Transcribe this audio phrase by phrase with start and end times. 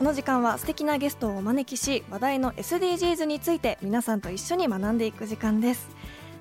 [0.00, 5.90] この時間は素敵なゲストをお招きし話題の SDGs について皆さんと一緒に学んでいく時間です、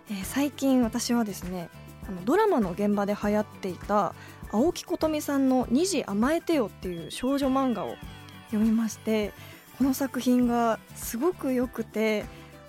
[0.09, 1.69] えー最近私はですね
[2.07, 4.15] あのドラマの現場で流行っていた
[4.53, 7.95] 青木琴美さんの「虹甘えてよ」っていう少女漫画を
[8.45, 9.33] 読みまして
[9.77, 12.23] この作品がすごく良くて、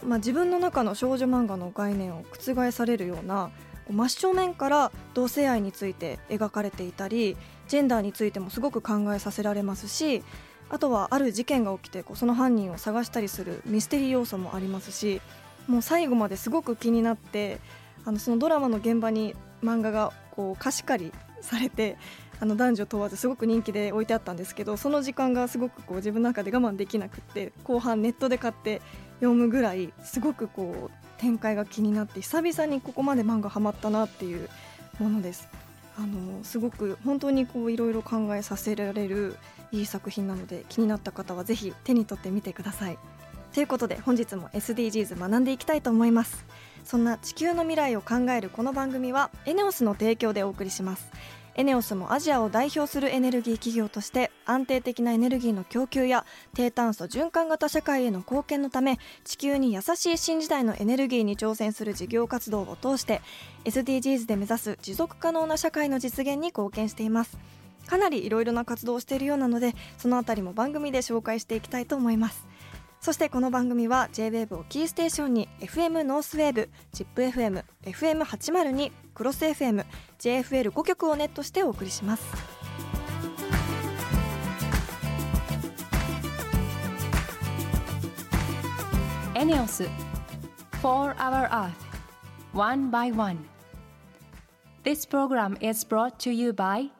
[0.04, 3.52] まあ、自分の中の少女漫画の概念を覆されるような
[3.88, 7.36] 真正面から同性愛について描かれていたり
[7.68, 10.24] ジェンダーについてもすごく考えさせられますし
[10.70, 15.20] あとはある事件が起きてこうその犯人を探したりするミステリー要素もありますし
[15.66, 17.58] もう最後まですごく気になって
[18.04, 21.12] あのそのドラマの現場に漫画がこう貸し借り
[21.42, 21.96] されて
[22.40, 28.80] あの男女問わずすごく人気で置いてあったんですけどその時間がすごくこう自分の中で我慢できなくって後半ネットで買って
[29.20, 34.48] 読むぐらいすごくこう展開が気になって久々にここまで漫画ハマったなっていう
[34.98, 35.48] ものです。
[36.00, 39.36] あのすごく本当にこういろいろ考えさせられる
[39.70, 42.98] いい作品なので気になった方はぜひ手に取ってみてください。
[43.52, 46.44] ということで本日も SDGs 学んでいきたいと思います
[46.84, 51.10] そんな地球の未来を考えるこの番組はエネオスの提供でお送りします
[51.60, 63.20] エネオスもアジアを代表するエネルギー企業として安定的なエネルギーの供給や低炭素循環型社会への貢献のため地球に優しい新時代のエネルギーに挑戦する事業活動を通して
[63.66, 67.36] SDGs で目指す持続可能な社会の実現に貢献しています。
[67.86, 72.46] かなりいろいろな活動をしているようなのでそのあたりも番組で紹介していきたいと思います。
[73.00, 79.86] そしてこの番組は JWAVE をキーステーションに FM ノースウェーブ、ZIPFM、FM802、クロス FM、
[80.18, 82.60] JFL5 曲をネットしてお送りします。
[89.34, 91.70] ENEOS For Our Earth
[92.52, 93.38] One by One
[94.84, 96.90] This program is brought to you by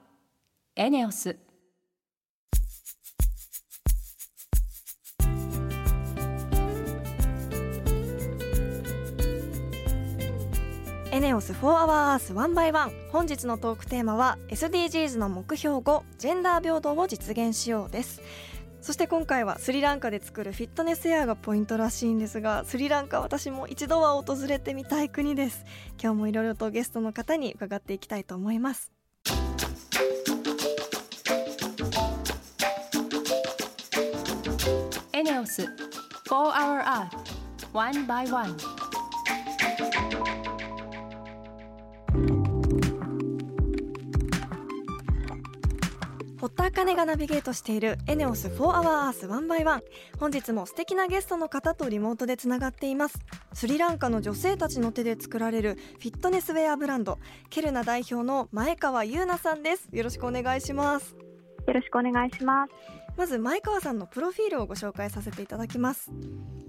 [0.77, 1.37] ENEOS
[11.21, 18.23] ネオス For Our Earth by One 本日のトークテーマは SDGs の目標5ジェンダー平等を実現しようです。
[18.81, 25.67] そして今回はスリランカで作るフィットネスエアがポイントらしいんですがスリランカ私も一度は訪れてみたい国です。
[26.03, 28.91] 今日もいろいろとゲストの方に伺っていきたいと思います。
[35.13, 35.69] エネオス4
[36.31, 37.11] Hour Earth
[37.75, 38.80] 1 by 1
[46.61, 49.83] 田茜がナビゲートしているエネオス4 Hour Earth One by One
[50.19, 53.19] 本日も素敵なゲストの方とリモートでつながっています。
[53.55, 57.19] スリランカの女性たちの手で作られるフィットネスウェアブランド。
[57.49, 59.89] ケルナ代表の前川優奈さんです。
[59.91, 61.17] よろしくお願いします。
[61.67, 62.73] よろしくお願いします。
[63.17, 66.11] まず前川さんのプロフィールをご紹介させていただきます。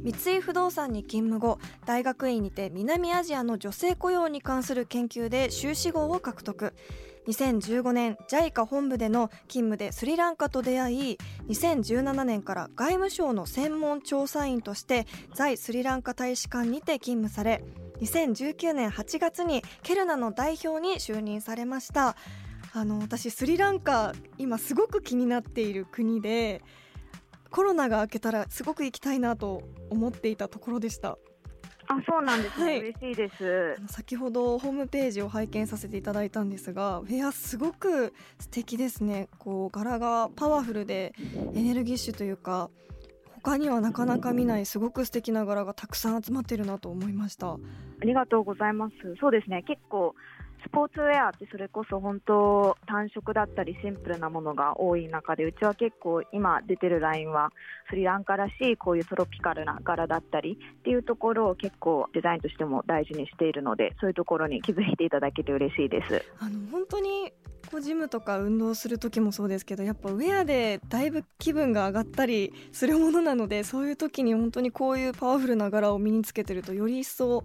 [0.03, 6.73] 三井不動産に勤務後大学院にて南アジアの女性雇用に関する研究で修士号を獲得
[7.27, 11.17] 2015年 JICA 本部での勤務でスリランカと出会い
[11.49, 17.63] 2017年から外務省の専門調査員として在スリランカ大使館にて勤務され
[18.01, 22.15] 2019年8月にケルナの代表に就任されました。
[22.73, 26.61] あの私スリランカ今すごく気になっている国で
[27.49, 31.17] コロナが明けたらすごく行きたいなと思っていたところでした。
[31.95, 32.65] あ、そうなんですね。
[32.65, 41.13] はい嬉しいです先ほどホームページを拝見させていただいたんですがウェアすごく素敵ですねこう柄がパワフルで
[41.53, 42.69] エネルギッシュというか
[43.43, 47.57] 他にはなかなか見ないすごく素敵な柄がたくさん集まってるなと思いました
[48.01, 48.95] ありがとうございます。
[49.19, 49.63] そうですね。
[49.67, 50.15] 結構
[50.63, 57.49] スポーツウェアってそれこそ本当単色だったりシンプルなものが多い中でうちは結構今出てるラインは
[57.89, 66.23] スリランカらしいこういうトロピカルな柄だったりっていうところを結構デザインとしても大事にしているのでそういうところに気づいていただけて嬉しいです。
[66.39, 67.33] あの本当に
[67.69, 77.43] こうジムとか運動する時もそうですけどやっぱウェアでだいぶ気分が上がったりするものなのでそういう時に本当にこういうパワフルな柄を身につけてるとより一層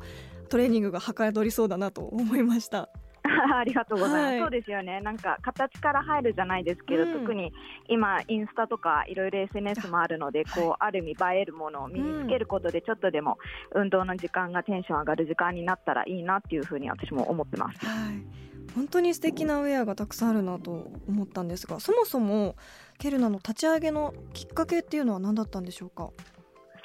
[0.49, 2.89] トレーニングがはかどりそうだなと思いました。
[3.57, 4.41] ありがとうございます、はい。
[4.41, 5.01] そうですよね。
[5.01, 7.13] なんか形から入るじゃないですけど、うん。
[7.13, 7.53] 特に
[7.89, 13.39] 今インスタとかいろいろ SNS もあるのでこうある意味映えるものを身につけることでちょっとでも
[13.75, 17.87] 運動の時間がテンション上がる時間になったらいいなっていうふうに私も思ってます。
[17.87, 18.47] はい。
[18.75, 22.57] 本当に素敵なウェアがたくさんあるなと思ったんですがそもそも
[22.99, 26.11] ケルナの立ち上げのきっかけっていうのは何だったんでしょうか？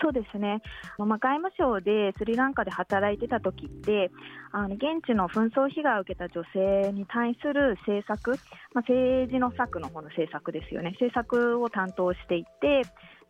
[0.01, 0.62] そうですね、
[0.98, 4.09] まあ、外務省でスリランカで働いてた時って
[4.51, 8.31] あの現地の紛争被害を受けた女性に対する政策、
[8.74, 10.92] まあ、政治の策の方の政策ですよね。
[11.00, 12.81] 政策を担当していて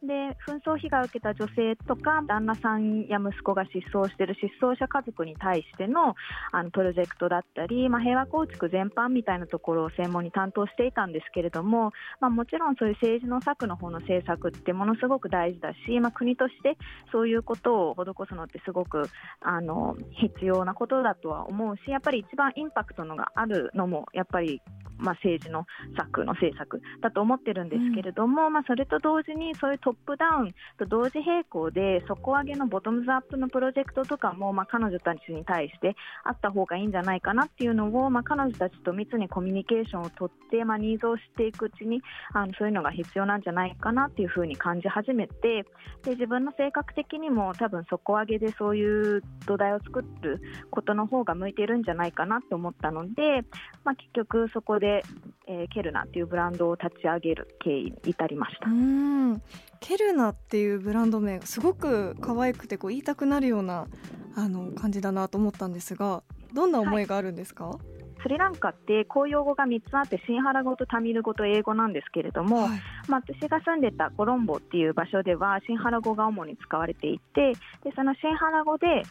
[0.03, 6.15] で紛争被害を受けた女性とか旦那さんや息子が失踪している失踪者家族に対しての
[6.51, 16.77] あのプロジェクトだったり、まあ、平和構築全般みたいなところを専門に担当していたんですけれども、まあ、もちろんそういう政治の策の方の政策ってものすごく大事だし、まあ、国として
[17.11, 19.09] そういうことを施すのってすごく
[19.39, 24.61] あの必要なことだとは思うしやっぱり一番インパクトのがあるのもやっぱり、
[25.01, 25.65] まあ、政治の
[25.97, 42.01] 策の政策だと思ってるんですけれども、まあ、それと同時にそういうトップダウンと同時並行で底上げのボトムズアップのプロジェクトとかも、まあ、彼女たちに対してあった方がいいんじゃないかなっていうのを、まあ、彼女たちと密にコミュニケーションを取って、まあ、ニーズを知っていくうちに
[42.33, 45.65] あのそういうのが必要なんじゃないかなっていうふうに感じ始めて
[46.03, 53.43] で自分の性格的にも多分底上げでそういう土台を作ることの方が向いているんじゃないかなと思ったので、
[53.83, 54.90] まあ、結局そこで、
[55.47, 58.69] えーケルナっていうブランドを立ち上げる経緯に至りました。
[58.69, 58.73] う。
[58.73, 59.41] ーん。
[59.79, 63.87] ケルナっていうブランド名すごく可愛くてこう言いたくなるような
[64.35, 66.23] あの感じだなと思ったんですが
[66.53, 67.79] どんな思いがあるんですか、
[68.23, 72.69] スリランカって公用語が3つあってシンハラ語とタミル語と英語なんですけれども、はい。
[73.07, 77.53] まあ、私が住んでたコロンボっていう場所ではシンハラ語が主に使われていて
[77.83, 79.03] でそのシンハラ語で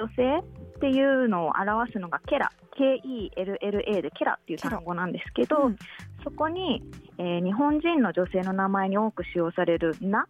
[0.00, 2.50] 女性っていうのを表すのがケラ。
[2.76, 5.76] K-E-L-L-A でケラっていう単語なんですけど、うん。
[6.24, 6.82] そこに、
[7.18, 10.26] えー日本人の女性の名前に多く使用される「な」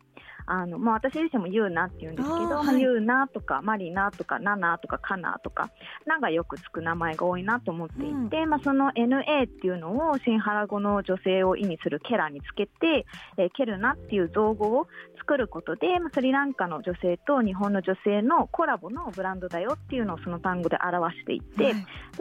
[0.47, 2.67] あのまあ、私自身も「ユーナ」って言うんですけど「あーはい。
[2.67, 5.71] まあユーナ」とか「マリナ」とか「ナナ」とか「カナ」とか
[6.07, 13.07] 「ナ」がよくつく名前が多いなと思っていて、まあ、その「NA」っていうのをシンハラ語の女性を意味するケラにつけて、
[13.37, 14.87] えーケルナっていう造語を
[15.21, 21.75] 作ることで、まあ、スリランカの女性と日本の女性のコラボのブランドだよっていうのをその単語で表していて、はい。
[21.75, 21.81] で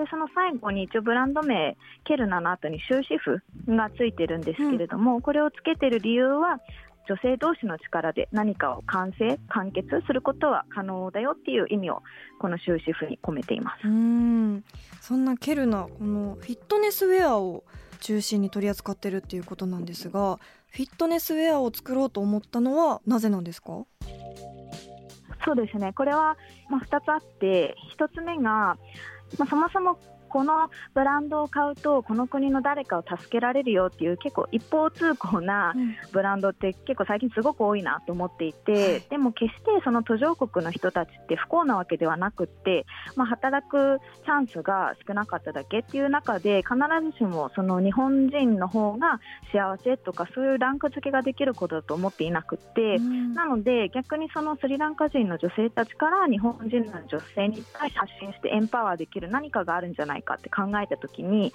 [0.10, 6.60] その最後に一応ブランド名ケルナの後に終止符がついてるんですけれども、これをつけてる理由は
[7.08, 12.04] 女性同士の力で何かを完成完結することは可能だよっていう意味を
[12.40, 13.88] この終止符に込めています。
[13.88, 14.64] うーん。
[15.02, 17.64] そんなケルナこのフィットネスウェアを
[18.00, 20.40] 中心に取り扱ってるっていうことなんですが
[20.72, 23.86] フィットネスウェアを作ろうと思ったのはなぜなんですか？
[25.46, 25.94] そうですね。
[25.94, 26.38] これは、
[26.70, 28.78] まあ、2つあって1つ目が、ま
[29.40, 29.98] あ、そもそも
[30.30, 35.74] このブランドを買うとこの国の誰かを助けられるよっていう結構一方通行な
[36.12, 42.86] ブランドって結構最近すごく多いなと思っていて、はいでも決してその途上国の人たちって不幸なわけではなくって、
[43.16, 46.76] まあ、働くチャンスが少なかっただけっていう中で必
[47.12, 49.20] ずしもその日本人の方が
[49.52, 52.98] 幸せとかそういうランク付けができることだと思っていなくって。
[52.98, 61.54] うんなので逆にそのスリランカ人の女性たちから日本人の女性に対して発信してエンパワーできる何かがあるんじゃないかって考えた時に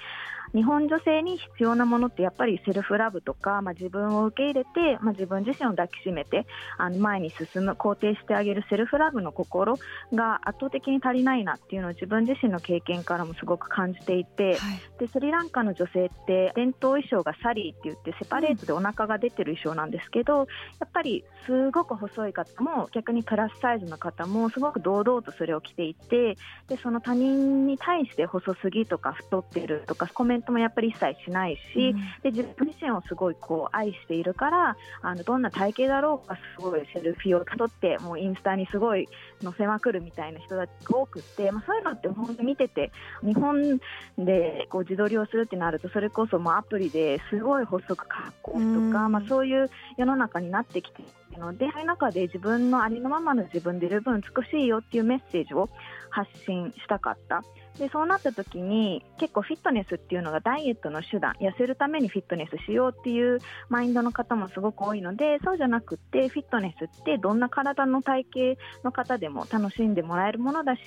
[0.55, 6.47] 日本女性に必要なものってやっぱりセルフラブとか、まあ、自分を受け入れて、まあ、自分自身を抱きしめて
[6.79, 9.77] あの前に進む肯定してあげるセルフラブの心
[10.13, 14.57] が圧倒的に足りないなっていうのを自分自身の経験からもすごく感じていて。
[14.57, 20.45] はいでスリランカの女性って伝統衣装がサリーって言ってセパレートでお腹が出てる衣装なんですけど、や
[20.87, 26.37] っぱりすごく細い方も逆にプラスサイズの方もすごく堂々とそれを着ていて
[26.69, 39.09] でその他人に対して細すぎとか太ってるとかコメントもやっぱり一切しないし、うんで自分自身をすごいこう愛しているからあのどんな体型だろうがすごいセルフィーを撮ってもうインスタにすごい
[39.43, 42.93] 載せまくるみたいな人たちが多くって、まあ、そういうのって本当に見てて
[43.23, 43.81] 日本
[44.19, 55.69] でこう自撮りをするってなるとそれこそもうアプリですごい細く格好とうんか、まあ、そういう世の中になってきてるのでそういう中で自分のありのままの自分で十分美しいよっていうメッセージを
[56.11, 57.43] 発信したかった。
[57.79, 63.39] でそうなった時に結構フィットネスっていうのがダイエットの手段痩せるためにフィットネスしようっていう
[63.69, 70.83] マインドの方もすごく多いのでそうじゃなくってフィットネスってどんな体の体型の方でも楽しんでもらえるものだし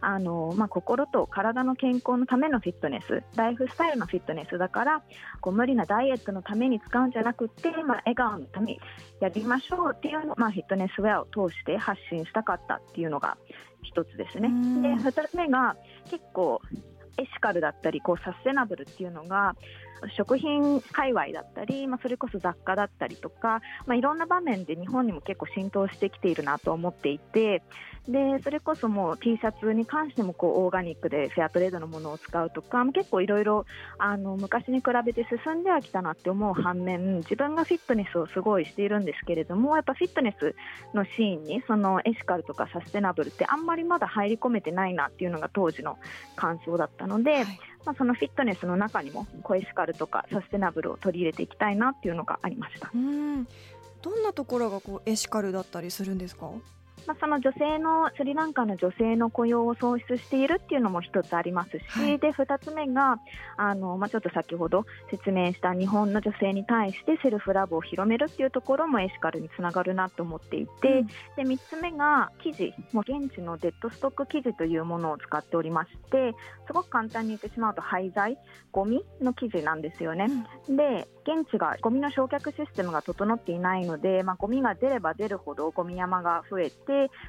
[0.00, 5.02] あの、まあ、心と体の健康のためのフィットネスライフスタイルのフィットネスだから
[5.40, 8.80] こう無理なダイエットのために使うんじゃなくって、まあ、笑顔のために
[9.20, 13.36] やりましょうっていうのを、まあ、フィットネスウェアを通して発信したかったっていうのが
[13.82, 14.48] 一つですね。
[14.48, 15.76] うんで2つ目が
[16.08, 16.60] 結構
[17.18, 19.54] エシカルだったりこうサステナブルっていうのが
[20.16, 27.62] 食品界隈だったり、まあ、それこそ雑貨だったりとか、まあ、いろんな場面で日本にも結構浸透してきているなと思っていて
[28.08, 33.66] でそれこそもう T シャツに関してもこうオーガニックでフェアトレードのものを使うとか結構いろいろ
[34.38, 40.54] 昔に比べて進んではきたなって思う反面自分がフィットネスをすごいしているんですけれどもやっぱフィットネス
[40.94, 45.98] のシーンにそのエシカルとかサステナブルってあんまりまだ入り込めてないなっていうのが当時の
[46.34, 52.90] 感想だったので、はい、まあ、そのフィットネスの中にもコエシカルとかサステナブルを取り入れていきたいなっていうのがありました。
[52.94, 53.46] うん
[54.00, 56.50] どんなところがこうエシカルだったりするんですか？
[57.08, 63.16] まあ、その女性のスリランカの女性の雇用を創出しているっていうのも一つありますし、はい、で2つ目が
[63.56, 76.34] あの、まあ、ちょっと先ほど説明した日本の女性に対してセルフラブを広めるっていうところもエシカルにつながるなと思っていて、うん、で3つ目が生地もう現地のデッドストック生地というものを使っておりまして
[76.66, 78.36] すごく簡単に言ってしまうと廃材
[78.70, 80.26] ゴミの生地なんですよね。
[80.68, 86.70] うん、で現地がゴミの焼却システムが整っていないので、まあ、ゴミが出れば出るほどゴミ山が増え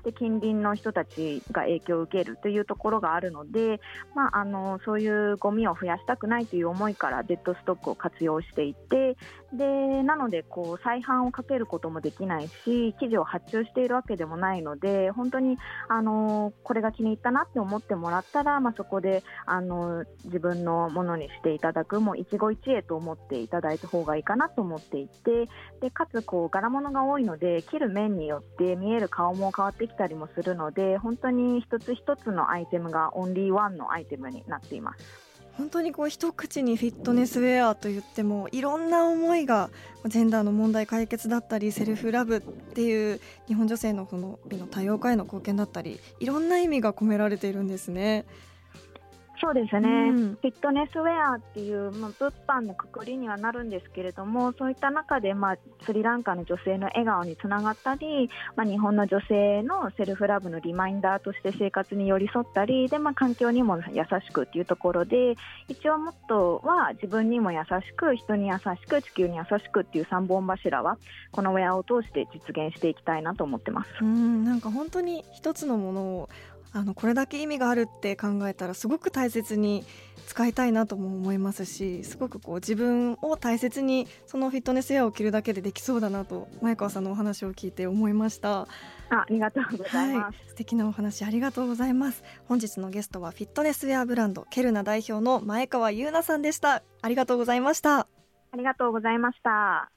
[0.04, 3.80] で近隣の人たちが影響を受けるというところがあるので、
[4.16, 9.18] まあ、あのそういうゴミを増やしたくないという思いからデッドストックを活用していて
[9.54, 15.58] でなのでこう再販をかけることもできないし記事を発注しているわけでもないので本当に
[15.88, 25.50] あのこれが気に入ったなって思ってもらったら、まあ、そこであの自分のものにしていただくもう一期一会と思っていただいた方がいいかなと思っていて
[25.82, 35.04] でかつこう柄物が多いので切る面によって見える顔も変わってきたりもするので本当に一つ一つのアイテムがオンリーワンのアイテムになっています。
[35.58, 39.70] 本当にこう一口にフィットネスウェアと言ってもいろんな思いが
[40.06, 48.24] ジェンダーの問題解決だったりセルフラブっていう日本女性のこの美の多様化への貢献だったりいろんな意味が込められているんですね。
[49.42, 65.36] そうですね、うん、フィットネスウェアっていう、まあ、物販のくくりにはなるんですけれどもそういった中で、まあ、スリランカの女性の笑顔につながったり、まあ、日本の女性のセルフラブのリマインダーとして生活に寄り添ったりで、まあ、環境にも優しくっていうところで
[65.68, 67.66] 一応モットーは自分にも優し
[67.96, 70.98] く人に優しく地球に優しくっていう3本柱は
[71.32, 73.90] このウェアを通して実現していきたいなと思ってます。
[74.02, 76.30] うんなんか本当に一つのものを
[76.72, 79.84] あのこれだけ意味があるって考えたらすごく大切に
[80.28, 88.68] 使いたいなとも思いますしすごくこう自分を大切にそのフィットネスウェアを着るだけでできそうだなと前川さんのお話を聞いて思いました。
[89.12, 92.24] ありがとうございます、はい、素敵なお話ありがとうございます。
[92.48, 96.84] 本日のゲストはフィットネスウェアブランドケルナ代表の前川優奈さんでした。
[97.02, 98.02] ありがとうございました。
[98.02, 98.08] あ
[98.56, 99.92] りがとうございました。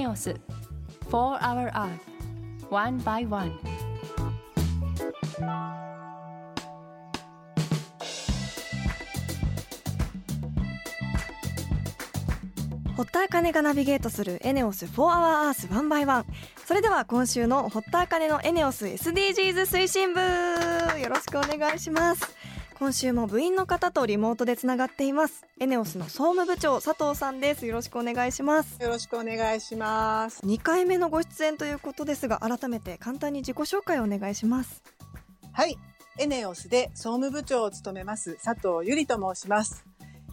[0.00, 0.34] ネオス
[1.10, 2.00] For Our Earth
[2.70, 3.52] One by One.
[12.96, 16.24] 堀田茜がナビゲートするエネオス For Our Earth One by One
[16.64, 20.20] それでは今週の堀田茜のエネオス SDGs 推進部。
[20.20, 22.39] よろしくお願いします。
[22.80, 25.44] 今週も部員の方とリモートでつながっています。
[25.60, 27.66] エネオスの総務部長佐藤さんです。
[27.66, 28.82] よろしくお願いします。
[28.82, 30.40] よろしくお願いします。
[30.46, 34.82] 2回目のご出演ということですが改めて簡単に自己紹介をお願いします。
[35.52, 35.76] はい。
[36.18, 39.84] エネオスで総務部長を務めます佐藤ゆりと申します。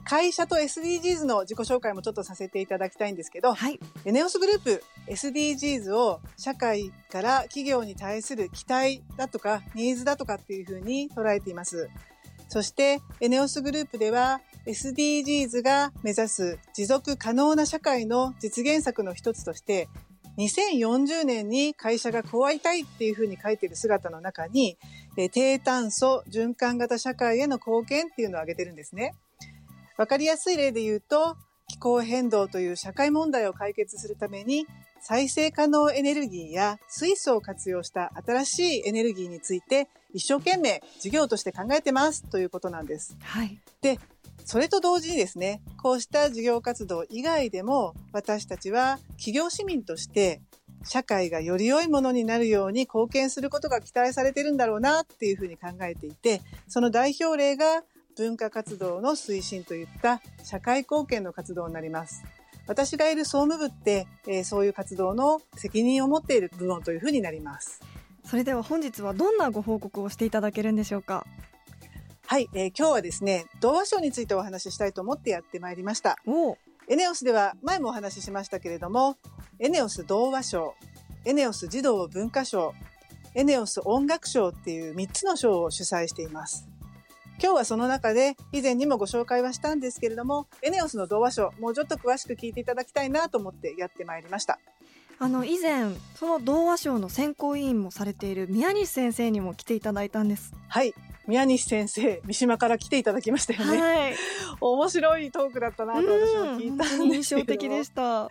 [0.06, 11.89] 会社と SDGs の自己紹介もちょっとさせていただきたいんですけど、はい、エネオスグループ SDGs を社会から企業に対する期待だとかニーズだとかっていうふうに捉えています。
[12.48, 19.89] そして、エネオスグループでは SDGs が目指す持続可能な社会の実現策の一つとして、
[20.38, 24.77] 2040年に会社がこうありたいっていうふうに書いている姿の中に、
[25.32, 29.16] 低炭素循環型社会への貢献っていうのを挙げてるんですね。
[29.98, 31.36] わかりやすい例で言うと、
[31.68, 34.66] 気候変動という社会問題を解決するために
[35.01, 43.18] 再生可能エネルギーや水素を活用した新しいエネルギーについて一生懸命事業として考えてますということなんです。
[43.22, 43.60] はい。
[43.82, 44.00] で、
[44.46, 50.42] それと同時にですね、こうした事業活動以外でも私たちは企業市民として
[50.84, 57.84] 社会がより良いものになるように貢献することが期待されてるんだろうなっていうふうに考えていて、その代表例が
[58.18, 62.24] 文化活動の推進といった社会貢献の活動になります。
[62.68, 67.82] 私がいる総務部って、えー、そういう活動の責任を持っている部門というふうになります。
[68.30, 71.26] それでは本日はどんなご報告をしていただけるんでしょうか？
[72.26, 76.18] はい、えー、今日はですね童話賞についてお話ししたいと思ってやってまいりました
[76.90, 79.18] エネオスでは前もお話ししましたけれども、
[79.60, 80.76] エネオス童話賞、
[81.26, 82.74] エネオス児童文化賞、
[83.34, 86.68] エネオス音楽賞っていう3つの賞を主催しています。
[87.42, 94.60] 今日はその中で以前にもご紹介はしたんですけれども、エネオスの童話賞、もうちょっと詳しく聞いていただきたいなと思ってやってまいりました。
[95.20, 100.54] あの以前その童話賞の選考委員もされている宮西先生にも来ていただいたんです。
[100.68, 100.94] はい。
[101.28, 104.16] 宮西先生三島から来ていただきましたよね、はい、
[104.62, 108.30] 面白いトークだったなと私も聞いたんです印象的でした。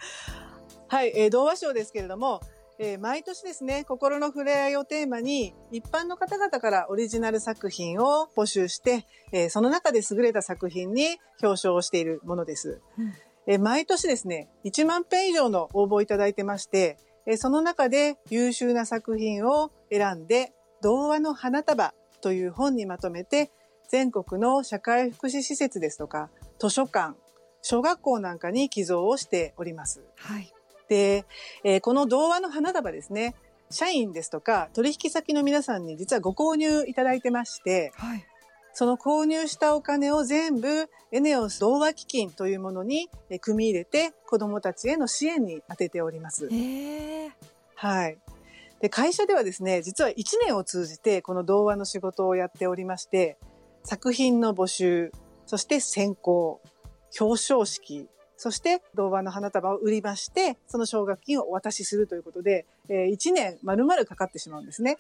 [0.89, 2.41] はい、えー、童話賞ですけれども
[2.79, 12.83] えー、毎年ですね、心の触れ合いをテーマに、一般の方々からオリジナル作品を募集して、えー、その中で優れた作品に表彰をしているものです。
[12.99, 13.15] うん、
[13.47, 23.51] え毎年ですね、1万編以上の応募をいただいてまして、えその中で優秀な作品を選んで、童話の花束という本にまとめて、
[23.89, 27.15] 全国の社会福祉施設ですとか、図書館、
[27.63, 30.05] 小学校なんかに寄贈をしております。
[30.17, 30.53] はい。
[30.89, 31.25] で、
[31.65, 33.35] えー、この童話の花束ですね、
[33.71, 38.25] 社員ですとか取引先の皆さんに実はご購入いただいてまして、はい、
[38.79, 43.09] その購入したお金を全部エネオス童話基金というものに
[43.41, 46.47] 組み入れて子どもたちへの支援に充てております。
[47.75, 48.19] はい。
[48.83, 50.15] で会社ではですね、実は1
[50.45, 53.39] 年を通じてこの童話の仕事をやっておりまして、
[53.83, 55.11] 作品の募集、
[55.47, 56.61] そして選考、
[57.19, 64.99] 表彰式、そして童話の花束を売りまして、その奨学金をお渡しするということで、えー、1年丸々かかってしまうんですね。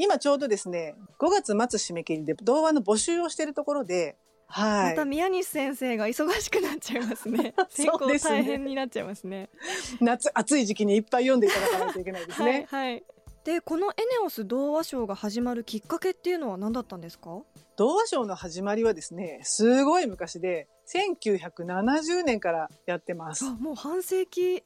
[0.00, 4.16] 今ちょうどですね、5月末締め切りで童話の募集をしているところで、
[4.46, 4.90] はい。
[4.90, 7.54] また宮西先生が忙しくなっちゃいますね。
[7.76, 9.50] 結構大変になっちゃいますね。
[10.00, 12.66] 夏、暑い時期にいっぱい読んでいただかないといけないですね。
[12.70, 13.04] はい、はい。
[13.44, 17.42] で、このエネオス童話賞が始まるきっかけっていうのは何だったんですか？
[17.76, 23.44] 童話賞の始まりはですね、すごい昔で、1970年からやってます。
[23.44, 24.64] もう半世紀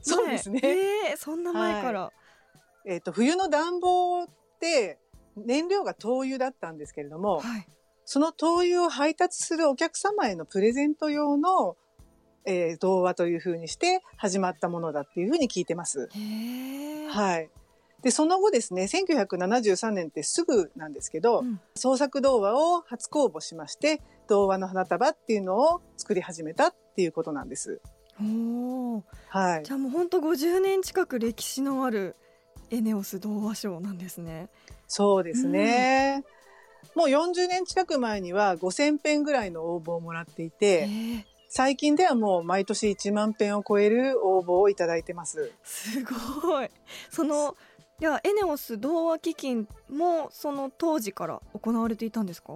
[0.00, 0.60] そうですね。
[0.64, 2.00] えー、そんな前から。
[2.04, 2.12] は
[2.86, 4.26] い、えっ、ー、と、冬の暖房
[5.36, 7.66] 燃料が灯油だったんですけれども、はい、
[8.04, 11.76] その灯油を配達するお客様へのプレゼント用の、
[12.44, 16.08] えー、童話というふうにして始まったものだっていうふうに聞いてます。
[17.10, 17.50] はい。
[18.02, 27.80] で、その後ですね、1973年ってすぐなんですけど、うん、創作童話を初公募しまして、童話の花束っていうのを作り始めたっていうことなんです。
[28.20, 29.62] おはい。
[29.62, 32.16] じゃあもう本当50年近く歴史のある
[32.72, 34.48] エネオス童話賞なんですね。
[34.88, 36.24] そうですね。
[36.96, 40.88] うん、もう40年近く前には5000編ぐらいの応募をもらっていて、
[41.50, 45.52] 最近ではもう毎年1万編を超える応募をいただいてます。
[45.62, 46.70] すごい。
[47.10, 47.56] その、
[48.00, 52.54] ではエネオス童話基金もその当時から行われていたんですか？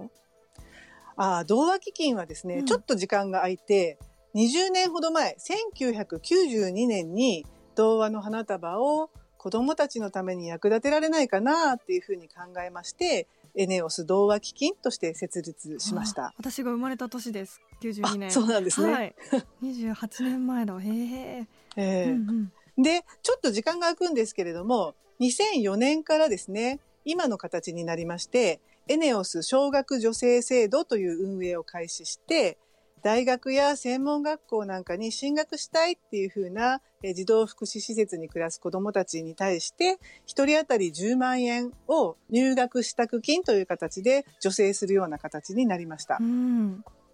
[1.15, 3.99] あ童話基金はですね、うん、ちょっと時間が空いて、
[4.33, 9.11] 20年ほど前、1992年に童話の花束を
[9.47, 16.33] 子供たちのために役立てられないかなっていうふうに考えまして、エネオス童話基金として設立しました。
[16.37, 17.61] 私が生まれた年です。
[17.81, 18.29] 92年。
[18.29, 18.91] そうなんですね。
[18.93, 19.15] はい、
[19.63, 20.77] 28年前だ。
[20.77, 21.47] へえ。
[21.77, 32.57] えー、うんうん、で、ちょっと時間が空くんですけれども、2004年からですね、今の形になりまして、エネオス小学女性制度という運営を開始して、
[33.03, 36.81] 大学や専門学校なんかに進学したいっていうふうな
[37.15, 46.19] 児童福祉施設に暮らす子どもたちに対して、1人当たり10万円を入学支度金という形で助成するような形になりました。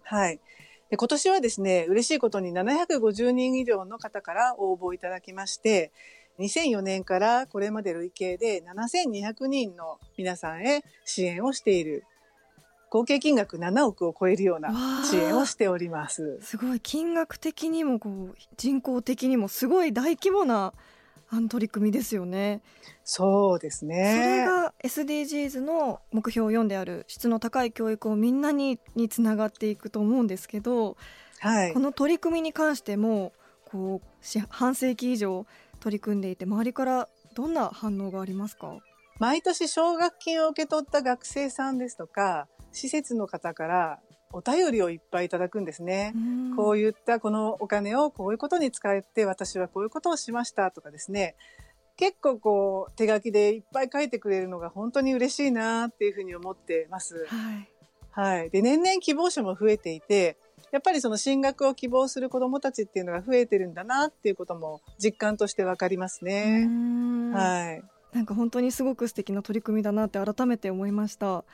[0.02, 0.40] はい。
[0.90, 5.92] で今年はですね、嬉しいことに750人以上の方から応募いただきまして、
[6.38, 12.04] 2004年からこれまで累計で7200人の皆さんへ支援をしている
[12.94, 16.38] 合計金額7億を超えるような支援をしております。
[16.42, 20.72] すごい金額的にもこう人口的にもすごい大規模な
[21.48, 22.62] 取り組みですよね。
[23.02, 24.14] そうですね。
[24.14, 30.96] それが SDGs の目標4である質の高い教育をみんなににつながっていくと思うんですけど、
[31.40, 33.32] はい、この取り組みに関しても
[33.64, 35.46] こう半世紀以上
[35.80, 38.78] 取り組んでいて周りからどんな反応がありますか？
[39.18, 44.00] 毎年奨学金を受け取った学生さんですとか施設の方から
[44.32, 46.12] お便りをいっぱいいただくんですね。
[46.56, 51.36] こういったこのお金をこういうことに使って私はこういうことをしましたとかですね。
[51.96, 57.26] 結構こう手書きでいっぱい書いてくれるのが本当に嬉しいなっていうふうに思ってます。
[57.26, 57.68] はい。
[58.10, 58.50] はい。
[58.50, 60.36] で、年々希望者も増えていて、
[60.72, 66.68] やっぱりその進学を希望する子どもたちっていうのが増えてるんだなっていうことも実感としてわかりますね。
[67.32, 67.82] はい。
[68.12, 71.44] なんか本当にすごく素敵な取り組みだなって改めて思いました。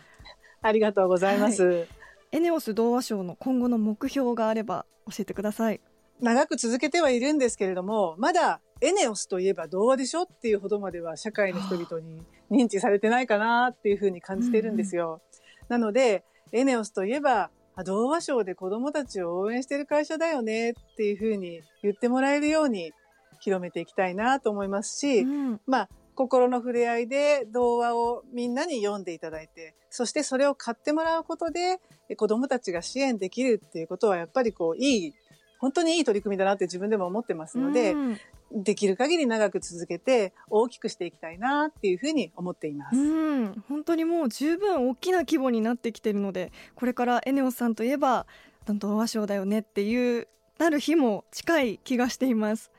[0.63, 1.65] ありがとうございます。
[1.65, 1.89] はい、
[2.33, 5.81] エネオス童話賞の今後の目標があれば教えてください。
[6.21, 15.23] 長く続けてはいるんですけれども、まだエネオスといえば童話でしょっていうほどまでは社会の人々に認知されてないかなっていうふうに感じてるんですよ。
[15.69, 17.51] なので、エネオスといえば、
[17.85, 22.93] 童話賞で子供たちを応援してる会社だよねっていうふうに言ってもらえるように
[23.41, 31.81] 広めていきたいなと思いますし、うん、まあ、心の触れ合いで童話をみんなに読んでいただいて、そしてそれを買ってもらうことで
[32.17, 35.15] 子供たちが支援できるっていうことはやっぱりこういい、
[35.59, 38.19] 本当にいい取り組みだなって自分でも思ってますので、うん、
[38.63, 42.97] できる限り長く続けて大きくしていきたいなっていうふうに思っています。
[42.97, 48.27] うん、本当にもう十分大きな規模になってきてるので、これからエネオスさんといえば、
[48.67, 52.71] 童話賞だよねっていうなる日も近い気がしています。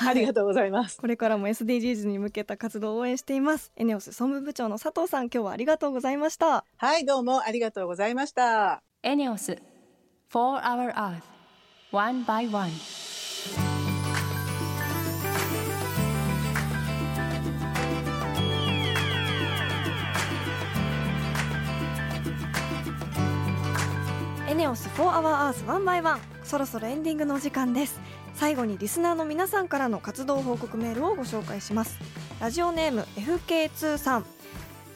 [0.00, 0.98] はい、ありがとうございます。
[0.98, 3.70] これからも SDGs に向けた活動を応援しています。
[3.76, 6.64] エネオス総務部長の佐藤さん、今日はありがとうございました。
[6.78, 8.82] はい、どうもありがとうございました。
[9.02, 9.60] エネオス
[10.28, 11.20] For Our Earth
[11.92, 12.70] One by One
[24.48, 28.00] エネオス4 Our Earth One by One そろそろエンディングのお時間です
[28.40, 31.98] 最後にリスナーの皆さんからの活動報告メールをご紹介します。
[32.40, 34.24] ラジオネーム FK2 さん。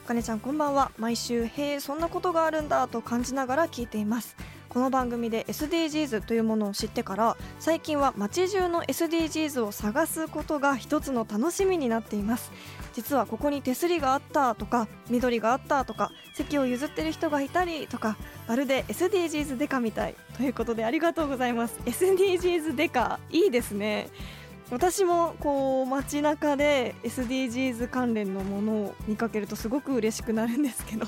[0.06, 0.92] かねちゃんこんばんは。
[0.96, 4.34] 毎週へえそんなことがあるんだと感じながら聞いています。
[4.70, 12.50] この番組で SDGs というものを知ってから最近は街中の SDGs を探すことが一つの楽しみになっています。
[12.94, 20.14] 実はここに手すりがあったとか緑があったとか席を譲ってる人がいたりとかまるで SDGs デカみたい。
[20.36, 21.78] ということでありがとうございます。
[21.84, 24.08] SDGs デカいいですね。
[24.70, 31.06] 私もこう街中で SDGs 関連のものを見かけるとすごく嬉しくなるんですけど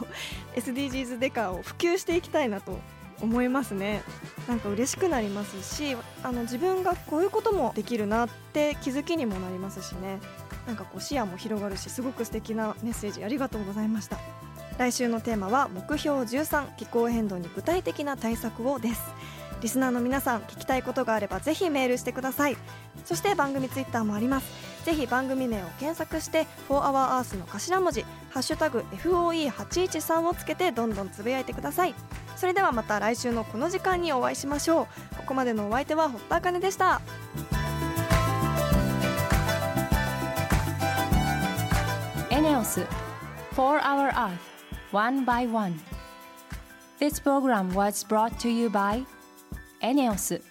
[0.54, 2.78] SDGs デカを普及していきたいなと
[3.22, 4.02] 思いますね。
[4.46, 10.18] なんか嬉しくなりますしあの自分がこういうこともできるなって気づきにもなりますしね。
[10.66, 14.18] なんかこう視野も広がるしすごく素敵なメッセージありがとうございました。
[14.78, 19.02] 来週のテーマは目標13気候変動に具体的な対策をです。
[19.62, 22.56] リスナーの皆さん聞きたいことがあればぜひメールしてください。
[23.04, 24.46] そして番組ツイッターもあります。
[24.84, 31.94] ぜひ番組名を検索して「4HourEarth」の頭文字「ハッシュタグ #FOE813」をつけてどんどんつぶやいてください。
[32.36, 35.16] それではまた来週のこの時間にお会いしましょう。
[35.16, 37.00] ここまでのお相手は堀田茜でした。
[42.36, 42.86] ENEOS
[43.52, 45.80] 4 Hour Earth One by One.
[46.98, 49.06] This program was brought to you by
[49.82, 50.42] ENEOS